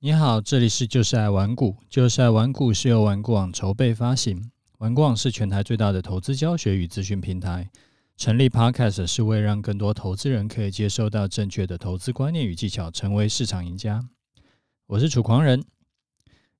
[0.00, 4.48] 你好，这里是就是爱玩股，就是爱玩股是由玩股网筹备发行，
[4.78, 7.68] 玩股网是全台最大的投资教学与资讯平台。
[8.16, 14.08] 成立 Podcast 是为让更多投资人可以接受到正确的投资观念与技巧，成为市场赢家。
[14.86, 15.64] 我是楚狂人，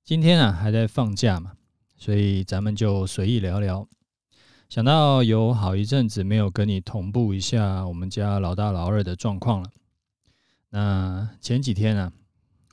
[0.03, 1.53] 今天啊还在放假嘛，
[1.95, 3.87] 所以咱们就随意聊聊。
[4.67, 9.71] 想到有好一阵子没有跟你同步一下我们家老大老二的状况了，
[10.71, 12.11] 那前几天啊。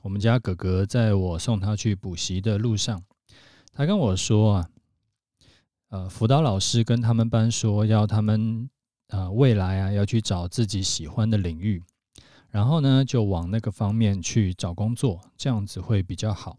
[0.07, 3.03] 我们家哥哥在我送他去补习的路上，
[3.73, 4.69] 他跟我说啊，
[5.89, 8.69] 呃，辅导老师跟他们班说，要他们
[9.09, 11.83] 呃未来啊要去找自己喜欢的领域，
[12.49, 16.57] 然后呢就往那个方面去找工作，这样子会比较好。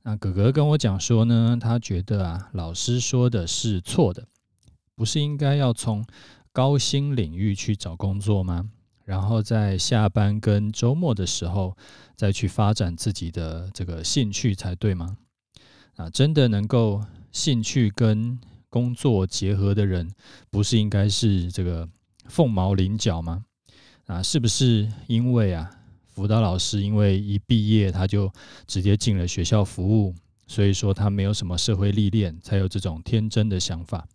[0.00, 4.26] 那哥哥跟我讲说呢，他觉得啊，老师说的是错的，
[4.94, 6.02] 不是应该要从
[6.50, 8.70] 高薪领域去找工作吗？
[9.04, 11.76] 然后在下班跟周末的时候，
[12.16, 15.16] 再去发展自己的这个兴趣才对吗？
[15.96, 20.10] 啊，真的能够兴趣跟工作结合的人，
[20.50, 21.88] 不是应该是这个
[22.26, 23.44] 凤毛麟角吗？
[24.06, 25.70] 啊，是不是因为啊，
[26.06, 28.32] 辅导老师因为一毕业他就
[28.66, 30.14] 直接进了学校服务，
[30.46, 34.06] 所以说他没有什么社会历练，才有这种天真的想法？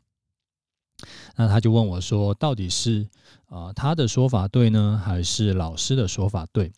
[1.36, 3.08] 那他就问我说：“到底是
[3.48, 6.72] 啊、呃、他的说法对呢，还是老师的说法对？”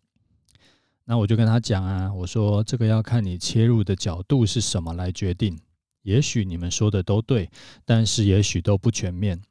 [1.06, 5.60] 那我就跟他讲啊，我说这个要看你切入的角度是什么来决定。
[6.04, 7.50] 也许你们说的都对，
[7.86, 9.42] 但是也许都不全面。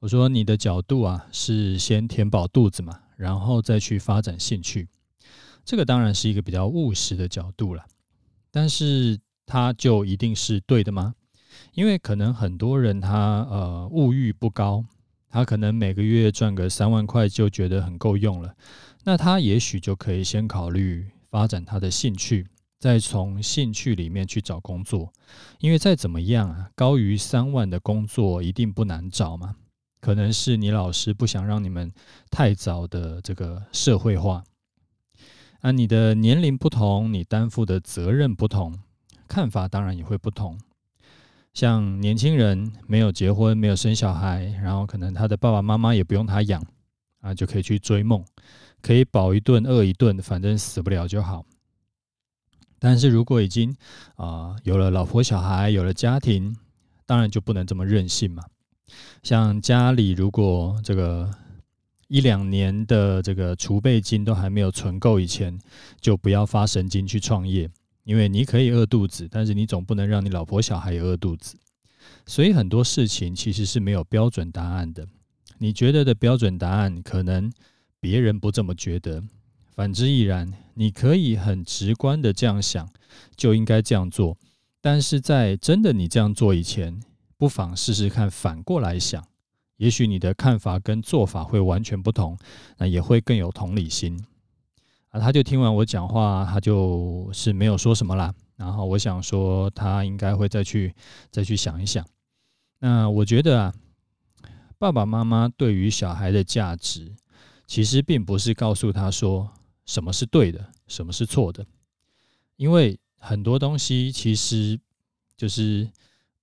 [0.00, 4.88] 我说你的角度啊是先填饱肚子嘛，然后再去发展兴趣。
[5.64, 7.84] 这个当然是一个比较务实的角度了，
[8.50, 11.14] 但是他就一定是对的吗？
[11.74, 14.84] 因为可能很多人他呃物欲不高，
[15.30, 18.54] 他可能每个月赚个三万块就觉得很够用了，
[19.04, 22.46] 那他也许就可以先考虑发展他的兴趣，
[22.78, 25.10] 再从兴趣里面去找工作。
[25.60, 29.56] 因为再怎么样啊，高于三万的工作一定不难找嘛。
[30.02, 31.90] 可能是你老师不想让你们
[32.28, 34.44] 太早的这个社会化，
[35.60, 38.78] 啊，你的年龄不同，你担负的责任不同，
[39.26, 40.58] 看法当然也会不同。
[41.54, 46.64] 像年轻人没有结婚，没有生小孩，然后可能他的爸爸妈妈也不用他养，
[47.20, 48.24] 啊，就可以去追梦，
[48.80, 51.44] 可以饱一顿饿一顿，反正死不了就好。
[52.78, 53.76] 但是如果已经
[54.16, 56.56] 啊有了老婆小孩，有了家庭，
[57.06, 58.42] 当然就不能这么任性嘛。
[59.22, 61.30] 像家里如果这个
[62.08, 65.58] 一两年的这个储备金都还没有存够以前，
[66.00, 67.70] 就不要发神经去创业。
[68.04, 71.56] 因为你可以饿肚子，但是你总不能让你老婆小孩也饿肚子，
[72.26, 75.06] 所以很多事情其实是没有标准答案的。
[75.58, 77.52] 你觉得的标准答案，可能
[78.00, 79.22] 别人不这么觉得，
[79.74, 80.52] 反之亦然。
[80.74, 82.88] 你可以很直观的这样想，
[83.36, 84.38] 就应该这样做。
[84.80, 86.98] 但是在真的你这样做以前，
[87.36, 89.22] 不妨试试看反过来想，
[89.76, 92.38] 也许你的看法跟做法会完全不同，
[92.78, 94.18] 那也会更有同理心。
[95.12, 98.34] 啊，他就听完我讲话，他就是没有说什么啦。
[98.56, 100.94] 然后我想说，他应该会再去
[101.30, 102.02] 再去想一想。
[102.78, 103.74] 那我觉得啊，
[104.78, 107.14] 爸爸妈妈对于小孩的价值，
[107.66, 109.50] 其实并不是告诉他说
[109.84, 111.66] 什么是对的，什么是错的，
[112.56, 114.80] 因为很多东西其实
[115.36, 115.86] 就是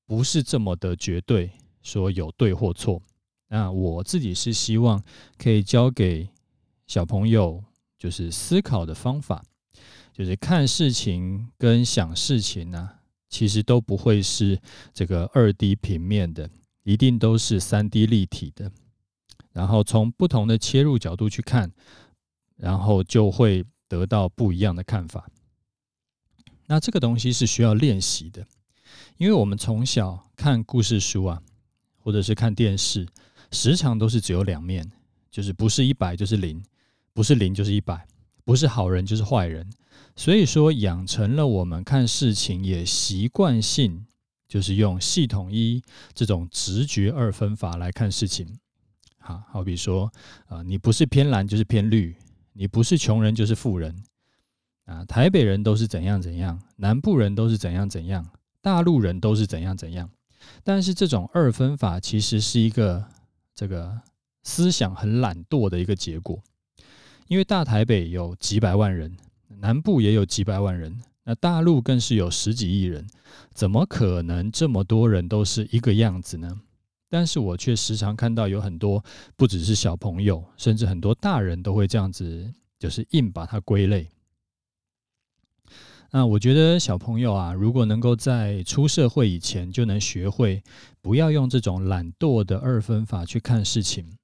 [0.05, 1.49] 不是这么的绝对，
[1.81, 3.01] 说有对或错。
[3.47, 5.01] 那我自己是希望
[5.39, 6.29] 可以教给
[6.85, 7.63] 小朋友。
[7.99, 9.43] 就是思考的方法，
[10.13, 12.89] 就是看事情跟想事情呢、
[13.29, 14.59] 其实都不会是
[14.93, 16.49] 这个二 D 平面的，
[16.83, 18.71] 一定都是三 D 立体的。
[19.51, 21.69] 然后从不同的切入角度去看，
[22.55, 25.29] 然后就会得到不一样的看法。
[26.67, 28.45] 那这个东西是需要练习的，
[29.17, 31.41] 因为我们从小看故事书啊，
[31.97, 33.05] 或者是看电视，
[33.51, 34.89] 时常都是只有两面，
[35.29, 36.63] 就是不是一百就是零。
[37.19, 38.07] 不是零就是一百，
[38.45, 39.69] 不是好人就是坏人，
[40.15, 44.05] 所以说养成了我们看事情也习惯性
[44.47, 45.83] 就是用系统一
[46.13, 48.57] 这种直觉二分法来看事情。
[49.17, 50.09] 好，好比说
[50.47, 52.15] 啊，你不是偏蓝就是偏绿，
[52.53, 53.93] 你不是穷人就是富人
[54.85, 58.25] 啊，台北人都是怎样怎样，南部人都是怎样怎样，
[58.61, 60.09] 大陆人都是怎样怎样。
[60.63, 63.05] 但是这种二分法其实是一个
[63.53, 63.99] 这个
[64.43, 66.41] 思想很懒惰的一个结果。
[67.29, 69.15] 因为大台北有几百万人，
[69.59, 73.07] 南部也有几百万人，那大陆更是有十几亿人，
[73.53, 76.59] 怎么可能这么多人都是一个样子呢？
[77.07, 79.03] 但是我却时常看到有很多，
[79.35, 84.09] 不只是小朋友，甚至很多大人都会这样子，就是硬把它归类。
[86.09, 90.63] 那我觉得小朋友啊，如果能够在出社会以前就能学会，
[90.99, 94.17] 不要用这种懒惰的二分法去看事情，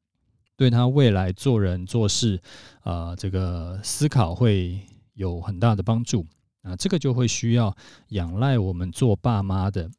[0.55, 2.41] 对他未来做人做事，
[2.81, 4.79] 啊、呃，这个思考会
[5.13, 6.25] 有很大的帮助。
[6.61, 7.75] 啊，这个就会需要
[8.09, 9.89] 仰赖我们做爸妈的，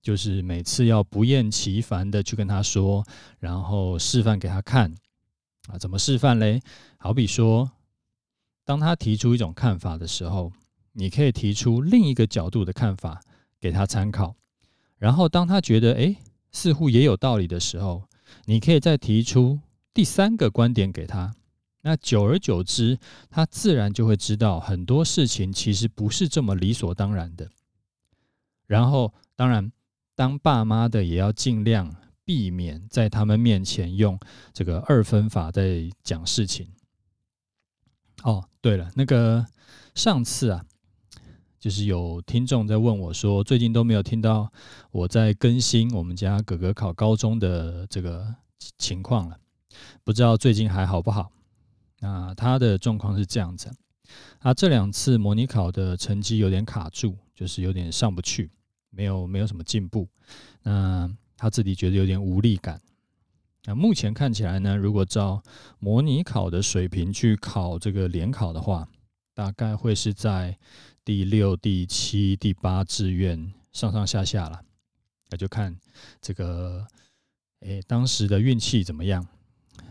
[0.00, 3.04] 就是每次要不厌其烦的去跟他说，
[3.38, 4.94] 然后示范给他看。
[5.68, 6.60] 啊，怎么示范嘞？
[6.98, 7.70] 好比说，
[8.64, 10.52] 当他提出一种看法的时候。
[10.98, 13.20] 你可以提出另一个角度的看法
[13.60, 14.34] 给他参考，
[14.96, 16.16] 然后当他觉得诶
[16.52, 18.04] 似乎也有道理的时候，
[18.46, 19.60] 你可以再提出
[19.96, 21.34] 第三个观点给他。
[21.80, 22.98] 那久而久之，
[23.30, 27.48] 他自然就会知道很多事情其实不是这么理所当然的。
[28.66, 29.72] 然后，当然，
[30.14, 31.96] 当爸妈的也要尽量
[32.26, 34.20] 避免在他们面前用
[34.52, 36.68] 这个二分法在讲事情。
[38.22, 39.46] 哦，对了，那个
[39.94, 40.62] 上次啊。
[41.58, 44.52] 就是有听众在问我说，最近都没有听到
[44.90, 48.36] 我在更新我们家哥哥考高中的这个
[48.76, 49.38] 情况了，
[50.04, 51.30] 不知道最近还好不好？
[52.00, 53.70] 那他的状况是这样子，
[54.38, 58.50] 他这两次模拟考的成绩有点卡住，就是有点上不去，
[58.90, 60.08] 没有没有什么进步。
[60.62, 62.80] 那他自己觉得有点无力感。
[63.64, 65.42] 那目前看起来呢，如果照
[65.78, 68.88] 模拟考的水平去考这个联考的话，
[69.34, 70.58] 大概会是在。
[71.06, 74.60] 第六、第七、第八志愿上上下下了，
[75.30, 75.78] 那就看
[76.20, 76.84] 这个，
[77.60, 79.24] 诶，当时的运气怎么样？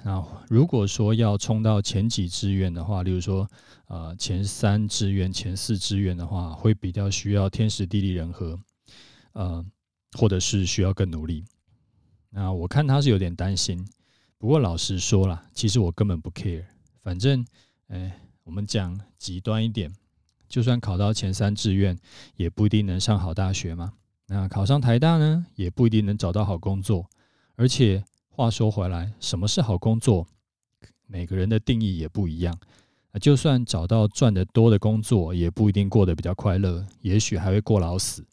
[0.08, 3.50] 那如果说要冲到前几志愿的话，例如说，
[3.88, 8.60] 呃，前三志愿、前四志愿的话，会比较需要天时地利人和，
[9.34, 9.66] 呃，
[10.12, 11.44] 或者是需要更努力。
[12.30, 13.84] 那我看他是有点担心，
[14.38, 16.66] 不过老实说了，其实我根本不 care，
[17.02, 17.44] 反正，
[17.88, 18.12] 诶，
[18.44, 19.92] 我们讲极端一点。
[20.48, 21.98] 就算考到前三志愿，
[22.36, 23.94] 也不一定能上好大学嘛。
[24.28, 27.10] 那考上台大呢，也不一定能找到好工作。
[27.56, 28.04] 而且
[28.36, 30.28] 话说回来，什么是好工作？
[31.08, 32.54] 每个人的定义也不一样。
[33.22, 38.26] 就算找到赚得多的工作，也不一定过得比较快乐，也许还会过劳死。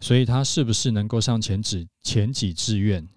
[0.00, 3.08] 所以他是不是能够上前几前几志愿，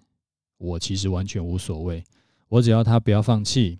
[0.56, 2.02] 我其实完全无所谓。
[2.48, 3.78] 我只要他不要放弃，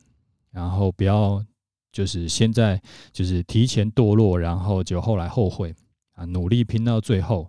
[0.51, 1.43] 然后不要。
[1.91, 5.73] 就是现在，就是提前堕落，然后就后来后悔
[6.15, 6.25] 啊！
[6.25, 7.49] 努力拼到最后，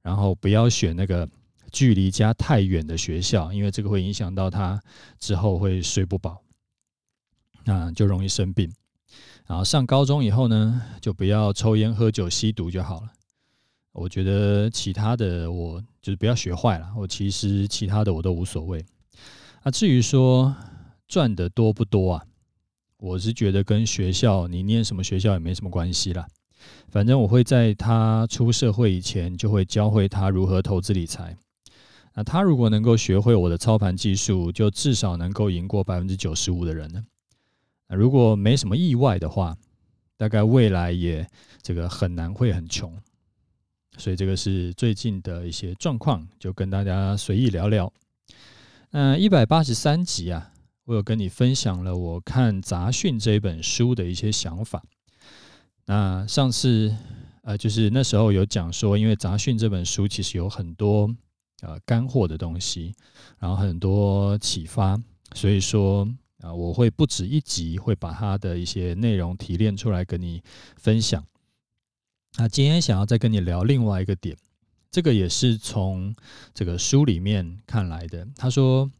[0.00, 1.28] 然后不要选那个
[1.72, 4.80] 距离家太远的学校，因为这个会影响到他
[5.18, 6.42] 之后会睡不饱，
[7.64, 8.70] 那，就容易生病。
[9.46, 13.08] 然后上高中以后呢，就不要抽烟喝酒吸毒就好了。
[13.92, 16.92] 我觉得其他的我就是不要学坏了。
[16.96, 18.84] 我其实其他的我都无所谓。
[19.62, 20.54] 啊，至于说
[21.08, 22.24] 赚的多不多啊？
[22.96, 26.26] 我是觉得跟学校，你念什么学校也没什么关系啦。
[26.88, 31.36] 反正我会在他出社会以前，就会教会他如何投资理财。
[32.14, 37.02] 那他如果能够学会我的操盘技术，就至少能够赢过百分之九十五的人呢。
[37.88, 39.56] 如果没什么意外的话，
[40.16, 41.26] 大概未来也
[41.62, 42.96] 这个很难会很穷。
[43.98, 47.92] 所以这个是最近的一些状况，就跟大家随意聊聊。
[48.92, 50.48] 嗯，一百八十三集啊。
[50.84, 54.82] 我有跟你分享了我看《杂讯》这一本书的一些想法。
[55.86, 56.92] 那上次
[57.42, 61.08] 呃，就是那时候有讲说，因为《杂讯》这本书其实有很多
[61.62, 62.94] 呃干货的东西，
[63.40, 65.02] 然后很多启发，
[65.34, 66.06] 所以说
[66.42, 70.42] 啊、我会不止一集会把它的一些内容提炼出来跟你
[70.76, 71.24] 分享。
[72.36, 74.36] 那今天想要再跟你聊另外一个点，
[74.90, 76.14] 这个也是从
[76.52, 78.28] 这个书里面看来的。
[78.36, 78.90] 他说。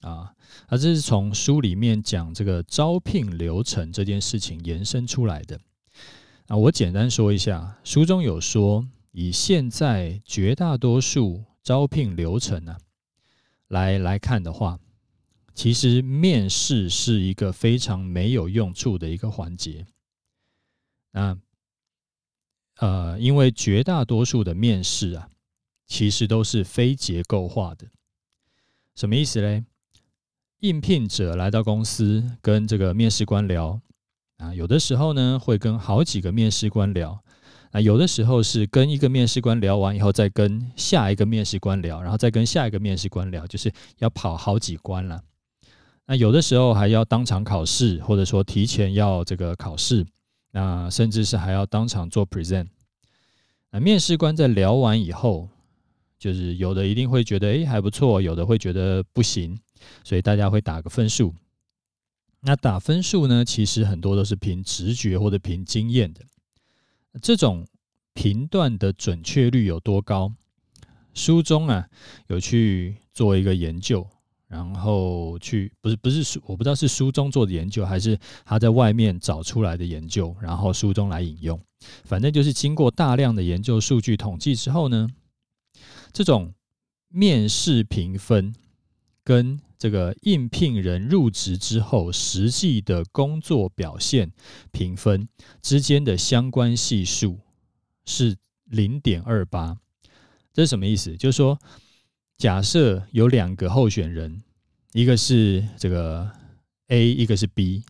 [0.00, 0.32] 啊，
[0.68, 5.60] 啊，这是从书里面讲这个招聘流程这件事情延伸出来的。
[6.46, 12.78] 啊，我简单说一下，书中有说，以现在绝大多数招聘流程呢，
[13.68, 14.80] 来来看的话，
[15.54, 19.86] 其实面试是一个非常没有用处的一个环节。
[21.12, 21.38] 那，
[22.78, 25.30] 呃，因为绝大多数的面试啊，
[25.86, 27.86] 其实都是非结构化的。
[28.96, 29.64] 什么意思嘞？
[30.58, 33.80] 应聘者来到公司，跟这个面试官聊
[34.38, 37.22] 啊，有的时候呢会跟好几个面试官聊，
[37.70, 45.22] 啊，有的时候是跟一个面试官聊完以后，再跟下一个面试官聊，然后再跟下一个面试官聊，就是要跑好几关了。
[46.06, 50.04] 那有的时候还要当场考试，或者说提前要这个考试，
[50.50, 52.66] 那甚至是还要当场做 present。
[53.70, 55.48] 那面试官在聊完以后，
[56.18, 59.56] 就是有的一定会觉得诶还不错，有的会觉得不行。
[60.04, 61.34] 所以大家会打个分数，
[62.40, 66.20] 那打分数呢，其实很多都是凭直觉或者凭经验的。
[67.20, 67.66] 这种
[68.14, 70.32] 评断的准确率有多高？
[71.14, 71.88] 书中啊
[72.28, 74.06] 有去做一个研究。
[74.46, 81.60] 然后去不是不是书，我不知道是书中做的研究，还是他在外面找出来的研究，然后书中来引用。
[82.02, 85.08] 反正就是经过大量的研究数据统计之后呢，
[86.12, 86.52] 这种
[87.10, 88.52] 面试评分
[89.22, 94.30] 跟这个应聘人入职之后实际的工作表现
[94.70, 95.28] 评分
[95.60, 97.40] 之间的相关系数
[98.04, 99.76] 是零点二八。
[100.52, 101.16] 这是什么意思？
[101.16, 101.58] 就是说。
[102.40, 104.42] 假设有两个候选人，
[104.94, 106.26] 一个是这个
[106.86, 107.84] A，一个是 B。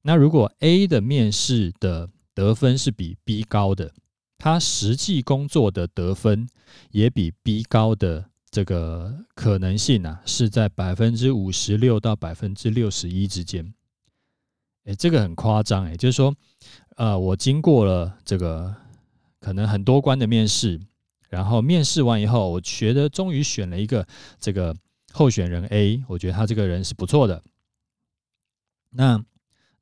[0.00, 3.92] 那如果 A 的面试的得分是比 B 高的，
[4.38, 6.48] 他实际工作的得分
[6.92, 13.74] 也比 B 高的这个可能性啊，是在百分之五十六到百分之六十一之间。
[14.84, 16.32] 诶，这个很夸张诶，就是说，
[16.94, 18.72] 呃，我经过了这个
[19.40, 20.80] 可能很多关的面试。
[21.28, 24.06] 然后面试完以后，我觉得终于选了一个
[24.38, 24.72] 这个
[25.12, 27.42] 候选人 A，我觉得他这个人是不错的。
[28.90, 29.20] 那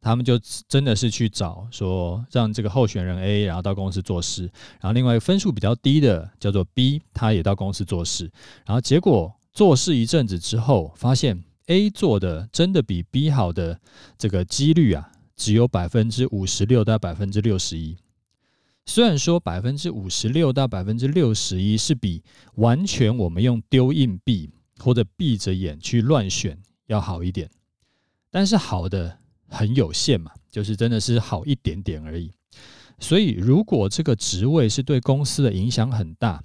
[0.03, 4.43] 他们就真的是去找说，让这个候选人 A 然后到公司做事，
[4.81, 8.31] 然后另外分数比较低的叫做 B，他也到公司做事。
[8.67, 13.81] 然后结果做事一阵子之后，发现 A 做的真的比 B 好的
[14.19, 17.97] 这个几率啊，只有百分之五十六到百分之六十一。
[18.85, 22.21] 虽然说百分之五十六到百分之六十一是比
[22.57, 27.49] 完全我们用丢硬币或者闭着眼去乱选要好一点，
[28.29, 29.19] 但是好的
[29.53, 32.33] 很有限嘛，就是真的是好一点点而已。
[32.99, 36.43] 所以如果这个职位是对公司的影响很大，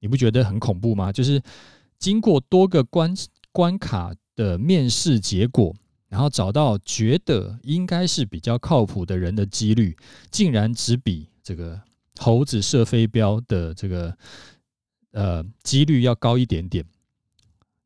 [0.00, 1.12] 你不觉得很恐怖吗？
[1.12, 1.40] 就是
[1.98, 3.14] 经过多个关
[3.52, 5.74] 关卡的面试结果。
[6.06, 9.96] 然后找到觉得应该是比较靠谱的人的几率，
[10.30, 11.80] 竟然只比这个
[12.20, 14.16] 猴子射飞镖的这个
[15.10, 16.84] 呃几率要高一点点，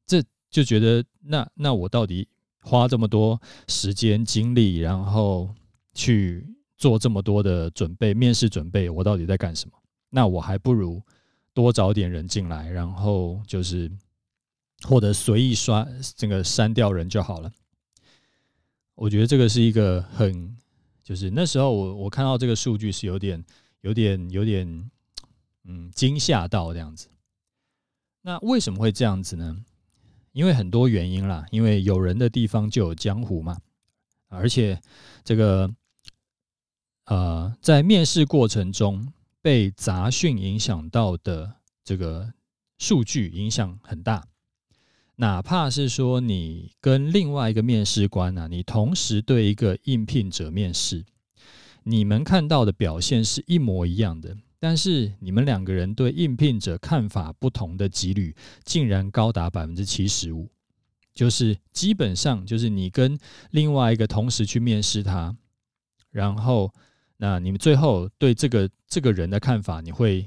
[0.05, 2.29] 这就觉得那那我到底
[2.69, 5.49] 花这么多时间精力，然后
[5.95, 6.47] 去
[6.77, 9.73] 做这么多的准备，面试准备，我到底在干什么？
[10.11, 11.03] 那我还不如
[11.55, 13.91] 多找点人进来，然后就是
[14.83, 17.51] 或者随意刷这个删掉人就好了。
[18.95, 20.55] 我觉得这个是一个很，
[21.03, 23.43] 就是那时候我我看到这个数据是有点、
[23.81, 24.91] 有点、有点，
[25.65, 27.09] 嗯，惊吓到这样子。
[28.21, 29.65] 那为什么会这样子呢？
[30.33, 33.59] 因为很多原因啦，因为有人的地方就有江湖嘛，
[34.29, 34.81] 而且
[35.25, 35.71] 这个，
[37.07, 41.55] 呃，在面试过程中被杂讯影响到的
[41.85, 42.33] 这个
[42.79, 44.27] 数据影响很大。
[45.17, 51.05] 哪怕是说你跟另外一个面试官啊，你同时对一个应聘者面试，
[51.83, 58.35] 你们看到的表现是一模一样的，但是你们两个人对应聘者看法不同的几率
[58.65, 60.49] 竟然高达百分之七十五，
[61.15, 63.19] 就是基本上就是你跟
[63.51, 65.37] 另外一个同时去面试他，
[66.11, 66.73] 然后
[67.17, 70.27] 那你们最后对这个这个人的看法，你会。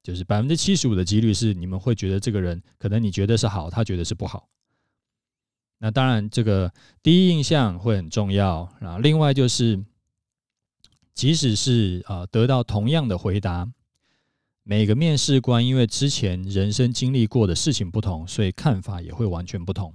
[0.00, 4.48] 就是百分之七十五的几率是你们会觉得这个人可能你觉得是好，他觉得是不好。
[5.76, 8.66] 那当然，这个第一印象会很重要。
[8.80, 9.78] 然后另外就是，
[11.18, 13.68] 即使是啊得到同样的回答，
[14.62, 19.92] 每个面试官因为之前人生经历过的事情不同，所以看法也会完全不同。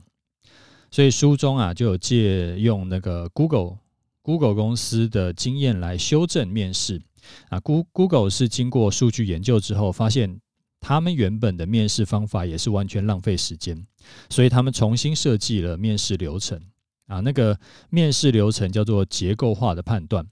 [0.92, 3.78] 所以书中啊就有借用那个 Google
[4.22, 7.02] Google 公司的经验来修正面试。
[7.48, 10.42] 啊 Go Google 是经过数据研究之后，发现
[10.82, 13.88] 他们原本的面试方法也是完全浪费时间，
[14.30, 16.62] 所以他们重新设计了面试流程。
[17.08, 17.58] 啊，那个
[17.90, 20.28] 面试流程叫做结构化的判断。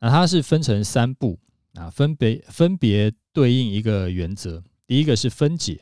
[0.00, 1.38] 那它是分成三步，
[1.74, 4.62] 啊，分别分别对应一个原则。
[4.86, 5.80] 第一个是分解，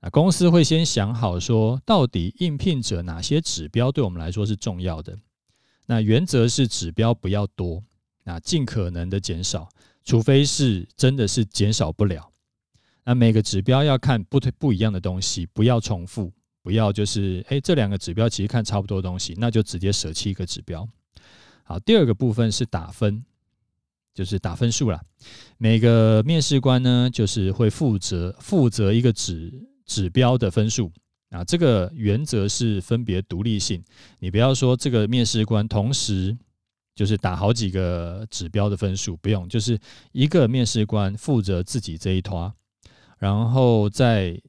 [0.00, 5.18] 啊，公司会先想好说，到底应聘者哪些指标对我们来说是重要的。
[5.86, 7.82] 那原则是指标不要多。
[8.24, 9.66] 那尽可能的减少，
[10.04, 12.30] 除非是真的是减少不了。
[13.02, 16.30] 那每个指标要看不不一样的东西，不要重复，
[16.62, 20.86] 不要就是诶，这两个指标其实看差不多东西，那就直接舍弃一个指标。
[21.64, 23.24] 好，第二个部分是打分，
[24.18, 25.00] 就是打分数啦。
[25.58, 29.52] 每个面试官呢，就是会负责负责一个指
[29.86, 30.90] 指标的分数
[31.30, 31.44] 啊。
[31.44, 33.80] 这个原则是分别独立性，
[34.18, 36.36] 你不要说这个面试官同时。
[36.96, 39.78] 就是打好几个指标的分数，不用，就是
[40.10, 42.52] 一个面试官负责自己这一摊，
[43.20, 44.42] 然后在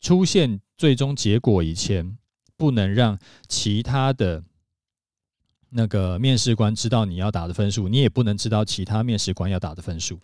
[0.00, 2.18] 出现最终结果以前，
[2.56, 4.42] 不能让其他的
[5.74, 10.20] 那个面试官知道你要打的分数，你也不能知道其他面试官要打的分数。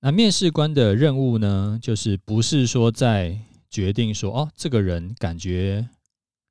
[0.00, 3.38] 那面试官的任务呢，就是不是说在
[3.70, 5.88] 决定说哦，这个人感觉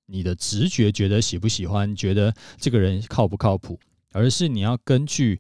[0.06, 3.80] 你的直觉觉得喜不喜欢，觉得这个人靠不靠谱，
[4.14, 5.40] 而是你要根据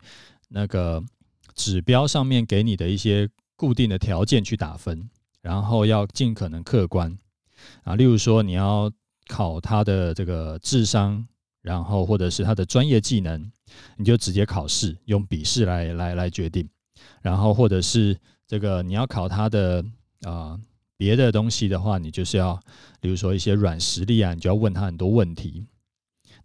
[0.49, 1.03] 那个
[1.55, 5.09] 指标上面给你的一些固定的条件去打分，
[5.41, 7.17] 然后要尽可能客观
[7.83, 7.95] 啊。
[7.95, 8.91] 例如说，你要
[9.27, 11.25] 考他的这个智商，
[11.65, 13.51] 然后或者是他的专业技能，
[13.97, 16.69] 你就直接考试，用笔试来来来决定。
[17.23, 19.83] 然后，或者是这个你要考他的
[20.21, 20.59] 啊、
[20.95, 22.59] 别的东西的话，你就是要，
[23.01, 25.65] 比如说一些软实力啊，你就要问他很多问题。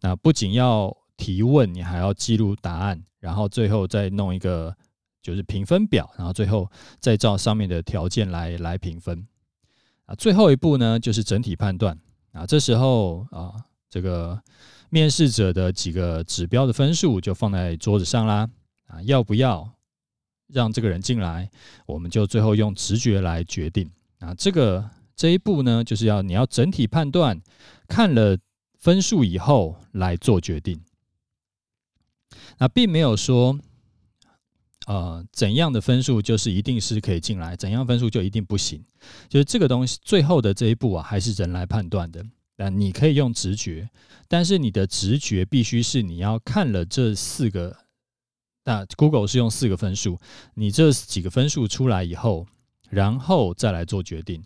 [0.00, 4.74] 那不仅要提问，你还要记录答案，然后最后再弄一个
[5.20, 6.66] 就是评分表，然后最后
[6.98, 9.26] 再照上面的条件来来评分。
[10.06, 11.98] 啊，最后一步呢就是整体判断。
[12.32, 13.52] 啊，这时候啊，
[13.90, 14.40] 这个
[14.90, 18.48] 面试者的几个指标的分数就放在桌子上啦。
[18.86, 19.72] 啊，要不要？
[20.52, 21.48] 让这个人进来，
[21.86, 23.88] 我们就最后用直觉来决定。
[24.18, 27.40] 啊，这个这一步呢，就是要你要整体判断，
[27.86, 28.36] 看了
[28.80, 30.82] 分数以后来做决定。
[32.58, 33.56] 那并没有说，
[34.86, 38.84] 呃，怎样的分数就是一定是可以进来，怎样分数就一定不行。
[39.28, 42.26] 就是这个东西最后的这一步啊，还是人来判断的。
[42.60, 43.88] 但你可以用直觉，
[44.28, 47.74] 但是你的直觉必须是你要看了这四个。
[48.64, 50.18] 那 Google 是用四个分数，
[50.52, 52.46] 你这几个分数出来以后，
[52.90, 54.44] 然后再来做决定。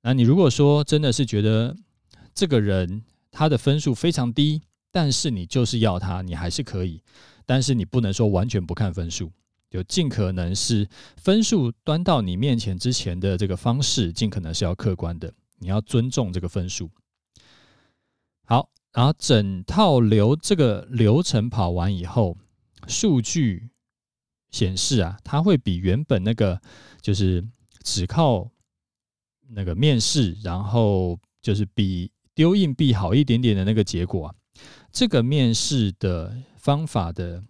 [0.00, 1.76] 那你如果说真的是觉得
[2.34, 7.00] 这个人他的分数非常低，但是你就是要他，你还是可以，
[7.46, 9.30] 但是你不能说完全不看分数，
[9.70, 16.90] 就尽可能是分数端到你面前之前的这个方式，尽可能是要客观的，你要尊重这个分数。
[18.92, 22.36] 然后整套流这个流程跑完以后。
[22.88, 23.70] 数据
[24.50, 26.60] 显示啊，它会比原本那个
[27.00, 27.46] 就是
[27.84, 28.50] 只靠
[29.50, 34.34] 那个面试，然后就是比丢硬币好一点点的那个结果啊，
[34.90, 37.44] 这个面试的方法的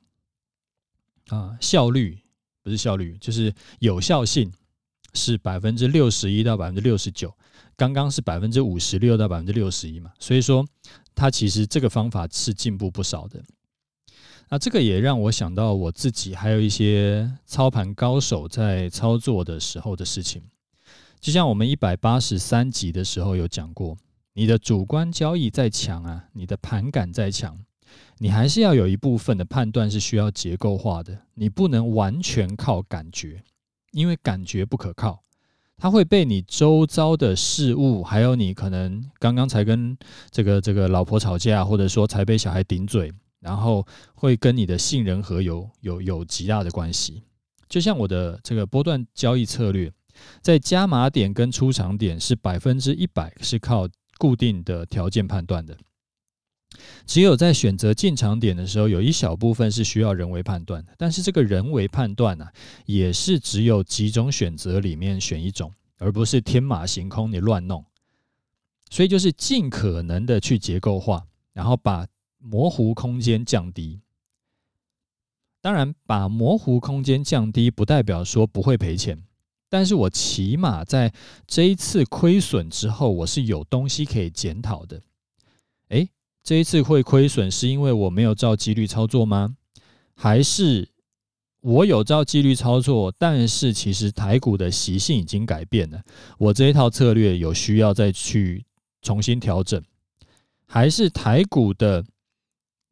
[1.29, 2.21] 啊效率
[2.63, 4.53] 不是效率，就是有效性
[5.15, 7.35] 是百分之六十一到百分之六十九，
[7.75, 10.63] 刚刚是百分之五十六到百分之六十一嘛，所以说
[11.15, 13.43] 它其实这个方法是进步不少的。
[14.49, 20.43] 那这个也让我想到我自己还有一些操盘高手在操作的时候的事情，
[21.21, 23.97] 就像我们一百八十三集的时候有讲过，
[24.35, 27.59] 你的主观交易再强啊，你的盘感再强，
[28.19, 33.43] 你还是要有一部分的判断是需要结构化的，你不能完全靠感觉，
[33.93, 35.23] 因为感觉不可靠，
[35.83, 39.99] 它会被你周遭的事物，还有你可能刚刚才跟
[40.31, 43.13] 这个这个老婆吵架，或者说才被小孩顶嘴。
[43.41, 47.25] 然后会跟你的杏仁核有有有极大的关系，
[47.69, 49.93] 就像我的这个波段交易策略，
[50.41, 55.77] 在加码点跟出场点是百分之一百是靠固定的条件判断的，
[57.07, 62.53] 只有在选择进场点的时候，有一小部分是需要人为判断的，但是这个人为判断呢、啊，
[62.87, 67.85] 也是只有几种选择里面选一种，而不是天马行空你乱弄，
[68.91, 72.07] 所以就是尽可能的去结构化，然后把。
[72.45, 74.01] 模糊空间降低，
[75.61, 79.23] 当然，把模糊空间降低不代表说不会赔钱，
[79.69, 81.15] 但是我起码在
[81.47, 85.01] 这一次亏损之后，我是有东西可以检讨的。
[85.91, 86.09] 诶，
[86.43, 89.57] 这一次会亏损是因为我没有照纪律操作吗？
[90.15, 90.89] 还是
[91.61, 96.03] 我有照纪律操作，但是其实台股的习性已经改变了，
[96.39, 98.65] 我这一套策略有需要再去
[99.01, 99.83] 重新调整？
[100.67, 102.05] 还是台股的？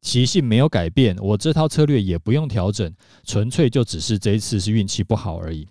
[0.03, 2.91] 习性没有改变，我这套策略也不用调整，
[3.23, 5.69] 纯粹就只是这一次是运气不好而已。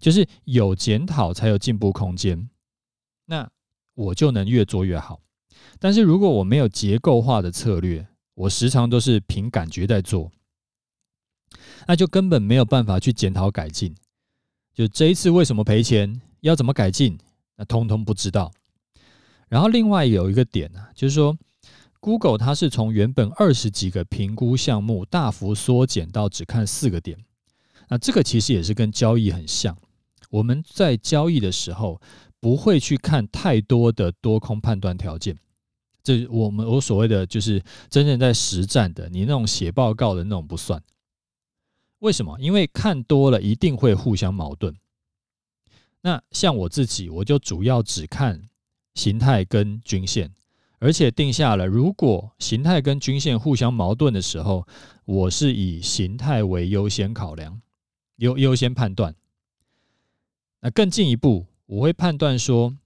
[0.00, 2.50] 就是有检讨才有进步空间，
[3.26, 3.48] 那
[3.94, 5.20] 我就能越做越好。
[5.82, 10.30] 但是如果我没有结构化的策略，我时常都是凭感觉在做，
[11.88, 13.92] 那就根本没有办法去检讨改进。
[14.72, 17.18] 就这一次为什么赔钱，要怎么改进，
[17.56, 18.52] 那通通不知道。
[19.48, 21.36] 然后另外有一个点呢，就是说。
[22.04, 27.16] Google 它是从原本二十几个评估项目大幅缩减到只看四个点，
[27.86, 29.78] 那这个其实也是跟交易很像。
[30.28, 32.02] 我们在交易的时候
[32.40, 35.38] 不会去看太多的多空判断条件，
[36.02, 40.82] 这我们我所谓的就是真正在实战的，你那种写报告的那种不算。
[42.00, 42.38] 为什么？
[42.40, 44.74] 因为看多了一定会互相矛盾。
[46.00, 48.48] 那像我自己，我就主要只看
[48.94, 50.32] 形态跟均线。
[50.80, 54.66] 而且定下了，如果形态跟均线互相矛盾的时候，
[55.04, 57.62] 我是以形态为优先考量，
[58.16, 59.14] 优优先判断。
[60.58, 62.76] 那更进一步，我会判断说，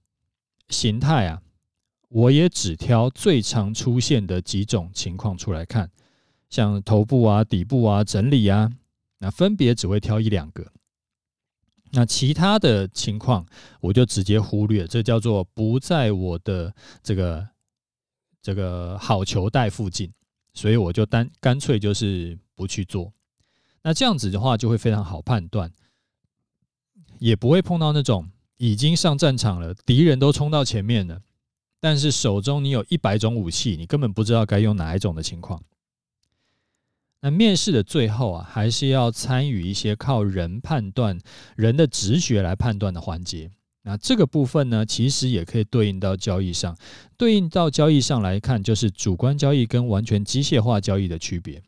[0.69, 1.41] 形态啊，
[2.09, 5.91] 我也只挑最常出现的几种情况出来看，
[6.49, 8.71] 像头部啊、底部啊、整理啊，
[9.19, 10.71] 那分别只会挑一两个。
[11.91, 13.45] 那其他的情况，
[13.79, 17.47] 我就直接忽略，这叫做不在我的这个
[18.41, 20.11] 这个好球带附近，
[20.53, 23.13] 所以我就单干脆就是不去做。
[23.83, 25.71] 那这样子的话，就会非常好判断，
[27.19, 31.21] 也不会碰到那种已经上战场了，敌人都冲到前面了，
[31.79, 35.61] 但是手中你有一百种武器，你根本不知道该用哪一种的情况。
[37.21, 41.19] 那面试的最后啊，还是要参与一些靠人判断、
[41.55, 43.49] 人的直觉来判断的环节。
[43.83, 46.77] 那这个部分呢，其实也可以对应到交易上，
[47.15, 51.63] 对应到交易上来看，就是主观交易跟完全机械化交易的区别。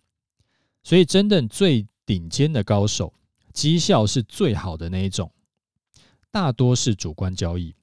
[0.83, 3.13] 所以，真正最顶尖的高手，
[3.53, 5.31] 绩效是最好的那一种，
[6.29, 7.73] 大多是主观交易。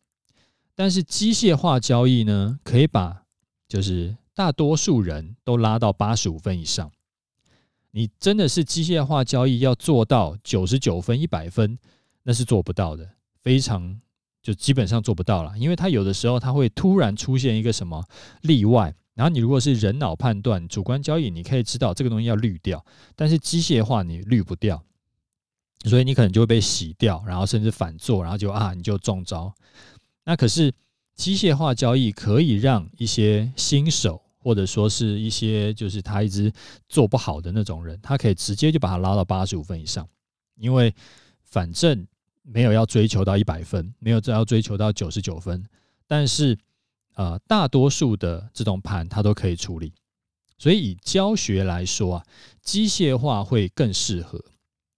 [0.78, 3.24] 但是，机械化交易呢，可以把
[3.66, 6.92] 就是大多数人都拉到八十五分以上。
[7.92, 11.78] 你真的是机械化交易要做到九十九分、一百分，
[12.24, 13.08] 那是做不到的，
[13.42, 13.98] 非常
[14.42, 15.56] 就基本上做不到了。
[15.56, 18.04] 因为它有的时候它会突然出现一个什么
[18.42, 22.84] 例外，然后你如果是人脑判断、主观交易，你可以知道这个东西要滤掉，
[23.14, 24.84] 但是机械化你滤不掉，
[25.86, 29.50] 所以你可能就会被洗掉，然后甚至反做，然后就啊你就中招。
[30.26, 30.70] 那可是
[31.14, 34.20] 机械化交易可以让一些新手。
[34.38, 36.52] 或者说是一些就是他一直
[36.88, 40.08] 做不好的那种人，他可以直接就把他拉到八十五分以上，
[40.54, 40.94] 因为
[41.42, 42.06] 反正
[42.42, 45.66] 没有要追求到一百分，没有要追求到九十九分，
[46.06, 46.56] 但是
[47.16, 49.92] 呃大多数的这种盘他都可以处理，
[50.56, 52.24] 所以以教学来说啊，
[52.62, 54.40] 机械化会更适合。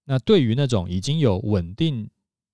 [0.04, 2.10] 那对于那种已经有稳定。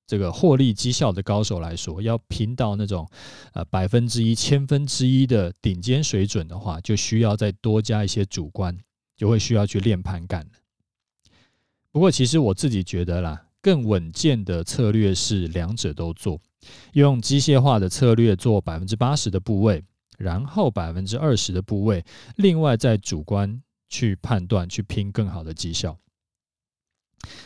[0.07, 3.09] 这个获利绩效的高手来说，要拼到那种
[3.53, 8.77] 呃百分之一、千分之一的顶尖水准的话，就需要再多加一些主观，
[9.17, 10.47] 就会需要去练盘感。
[11.91, 16.39] 不过，其实我自己觉得啦，更稳健的策略是两者都做，
[16.93, 19.83] 用机械化的策略做百分之八十的部位，
[20.19, 22.05] 然后百分之二十的部位，
[22.37, 25.97] 另外再主观去判断，去拼更好的绩效。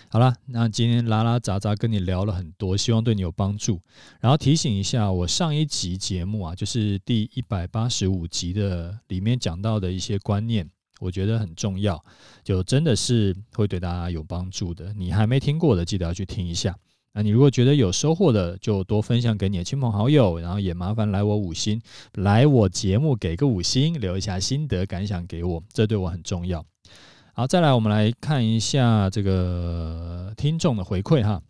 [0.08, 3.80] 好了，那今天拉拉杂杂跟你聊了很多，希望对你有帮助。
[4.20, 10.68] 然后提醒一下，我上一集节目啊，就是第一百八十五集的里面讲到的一些观念，
[11.00, 12.02] 我觉得很重要，
[12.42, 14.92] 就真的是会对大家有帮助的。
[14.94, 16.76] 你还没听过的，记得要去听一下。
[17.14, 21.80] 那你如果觉得有收获的，就多分享给你的亲朋好友，然后也麻烦来我五星，
[22.14, 26.64] 来我节目给个五星，留一下心得感想给我，这对我很重要。
[27.38, 31.40] 好，再来，我们来看一下这个听众的回馈哈。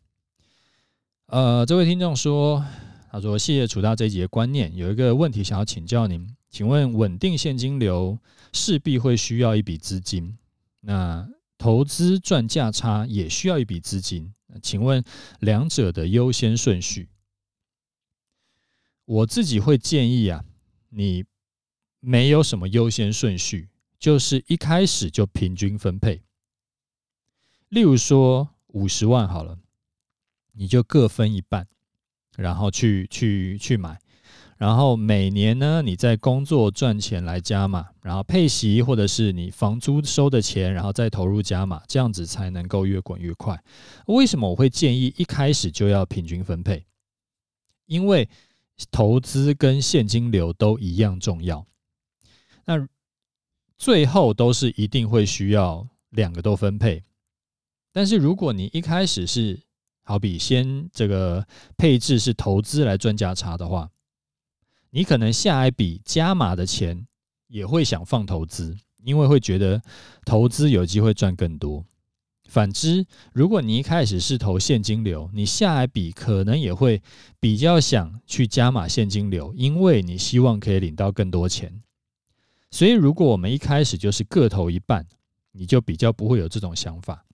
[1.29, 2.62] 呃，这位听众说，
[3.11, 8.18] 他说谢谢楚大这一集的观念，有一个问题想要请教您，请问稳定现金流
[8.53, 10.37] 势必会需要一笔资金，
[10.81, 15.03] 那投资赚价差也需要一笔资金，请问
[15.40, 17.09] 两者的优先顺序？
[19.07, 20.44] 我自己会建议啊，
[20.90, 21.24] 你
[22.01, 23.70] 没有什么优先顺序。
[23.99, 26.23] 就是一开始就平均分配，
[27.69, 29.59] 例如说五十万好了，
[30.53, 31.67] 你就各分一半，
[32.37, 33.99] 然后去去去买，
[34.57, 43.61] 然后每年呢，你在工作赚钱来加码，然后配息或者是你房租收的钱，然后再投入加码，这样子才能够越滚越快。
[44.07, 46.87] 为什么我会建议一开始就要平均分配？
[47.87, 48.29] 因为
[48.91, 51.67] 投资跟现金流都一样重要。
[52.65, 52.87] 那
[53.79, 57.05] 最后都是一定会需要两个都分配，
[57.93, 59.61] 但是如果你一开始是
[60.03, 63.88] 好比先这个配置是投资来赚价差的话，
[64.91, 67.07] 你可能下一笔加码的钱
[67.47, 69.81] 也会想放投资，因为会觉得
[70.25, 71.85] 投资有机会赚更多。
[72.49, 77.03] 反之，如果你一开始是投现金流，你下一笔可能也会
[77.38, 81.83] 比较想去加码现金流，因为你希望可以领到更多钱。
[82.70, 85.07] 所以，如果我们一开始就是各投一半，
[85.52, 87.24] 你就比较不会有这种想法。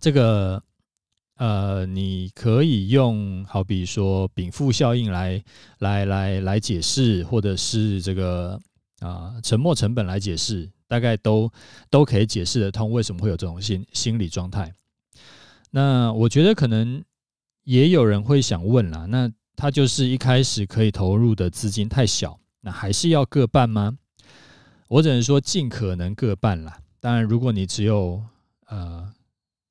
[0.00, 0.62] 这个，
[1.36, 5.44] 呃，你可以用好比说禀赋效应来
[5.78, 8.58] 来来来解释，或者是这个
[9.00, 11.52] 啊沉没成本来解释，大概都
[11.90, 14.74] 都可以解释得通为什么会有这种心心理状态。
[15.70, 17.04] 那我觉得可能
[17.64, 22.39] 也有人会想问啦，那他就是一开始可以投入的资金太小。
[22.60, 23.98] 那还是要各半吗？
[24.88, 26.80] 我只能说尽可能各半啦。
[26.98, 28.22] 当然，如果你只有
[28.66, 29.12] 呃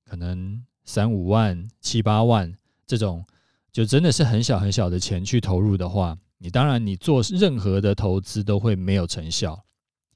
[0.06, 2.52] 可能三五万、七八万
[2.88, 3.26] 这种，
[3.72, 9.64] 就真的是很小很小的钱去投入的话，你当然你做任何的投资都会没有成效，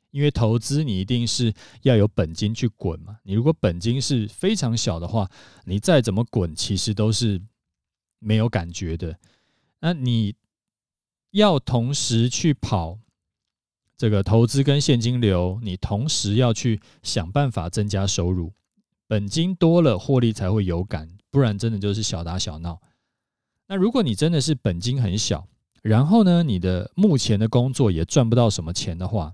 [0.10, 3.18] 因为投资你一定是要有本金去滚嘛。
[3.24, 5.30] 你如果本金是非常小的话，
[5.66, 7.40] 你再怎么滚，其实都是
[8.20, 9.16] 没有感觉的。
[9.80, 10.34] 那你
[11.34, 13.00] 要同时去跑
[13.98, 18.54] 这个投资跟现金流，你同时要去想办法增加收入，
[19.08, 22.80] 本金多了，获利才会有感，不然真的就是小打小闹。
[23.68, 25.48] 那如果你真的是本金很小，
[25.82, 29.34] 然后呢，你的目前的工作也赚不到什么钱的话，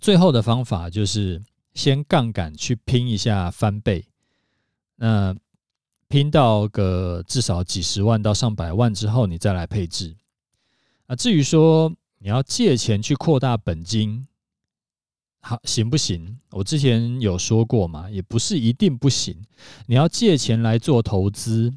[0.00, 1.40] 最后的方法就是
[1.74, 4.04] 先杠杆去拼一下翻倍。
[4.96, 5.36] 那
[6.08, 10.16] 拼到个至少几十万到上百万之后，你再来配置。
[11.10, 14.28] 啊，至于说你要借钱去扩大本金，
[15.40, 16.38] 好行不行？
[16.52, 19.36] 我之前有说过嘛，也不是一定不行。
[19.86, 21.74] 你要借钱来做投资。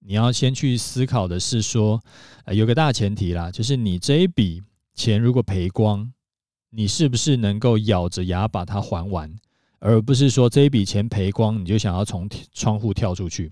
[0.00, 1.98] 你要先去思考的是说，
[2.44, 4.62] 呃，有个大前提啦，就是你这一笔
[4.94, 6.12] 钱如果赔光，
[6.68, 9.34] 你是不是能够咬着牙把它还完，
[9.78, 13.50] 而不是说这一笔钱赔光你就想要从窗户跳出去。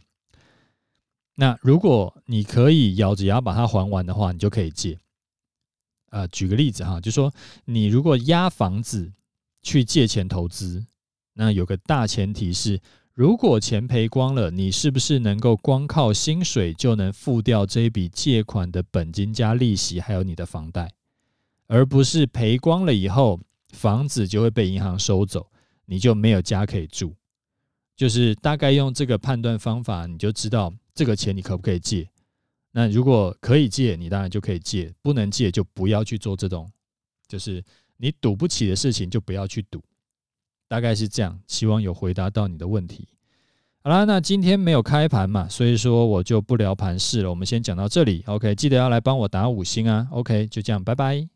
[1.37, 4.99] 那如果你可以咬着牙把它还完的话，你就可以借。
[6.12, 9.12] 呃，举个例子哈，就说你如果押房子
[9.61, 10.87] 去借钱投资，
[11.35, 12.81] 那有个大前提是。
[13.14, 20.90] 如果钱赔光了，你是不是能够光靠薪水就能付掉这一笔借款的本金加利息，还有你的房贷，
[21.66, 23.38] 而不是赔光了以后，
[23.75, 25.46] 房子就会被银行收走，
[25.85, 27.14] 你就没有家可以住。
[27.94, 32.09] 就是大概用这个判断方法，你就知道这个钱你可不可以借。
[32.73, 36.71] 那如果可以借，你当然就可以借；不能借，就不要去做这种，
[37.29, 37.63] 就是
[37.99, 39.83] 你赌不起的事情，就不要去赌。
[40.69, 43.07] 大概是这样，希望有回答到你的问题。
[43.85, 47.29] 好啦，那今天没有开盘嘛，所以说我就不聊盘市了。
[47.29, 51.32] 我们先讲到这里，OK，记得要来帮我打五星啊，OK，就这样，拜拜。